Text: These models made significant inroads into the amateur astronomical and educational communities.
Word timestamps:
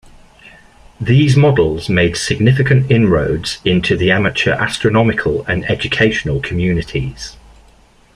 These 0.99 1.37
models 1.37 1.87
made 1.87 2.17
significant 2.17 2.89
inroads 2.89 3.59
into 3.63 3.95
the 3.95 4.09
amateur 4.09 4.53
astronomical 4.53 5.45
and 5.45 5.63
educational 5.69 6.39
communities. 6.41 7.37